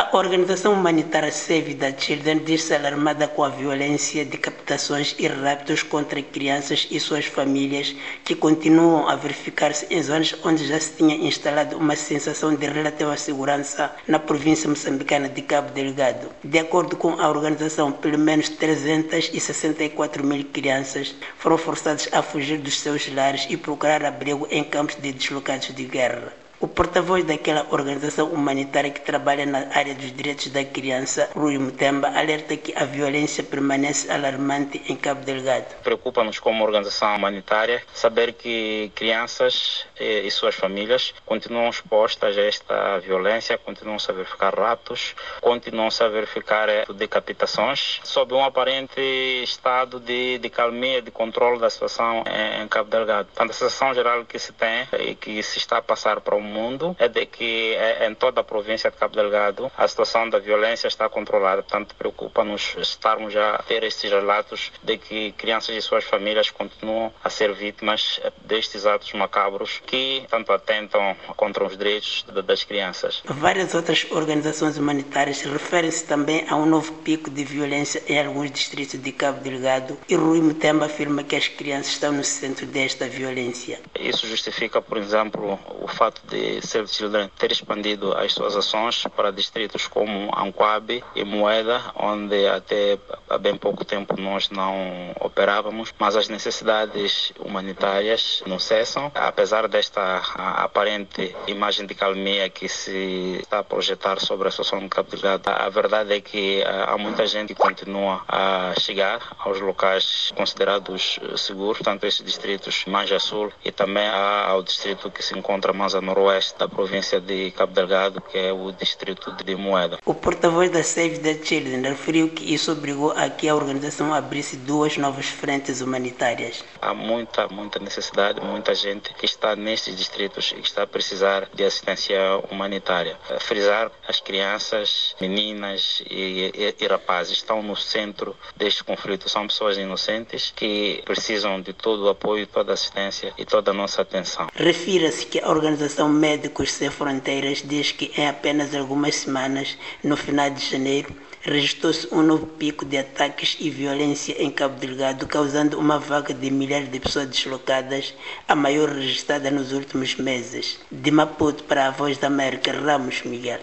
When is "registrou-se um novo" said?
151.40-152.46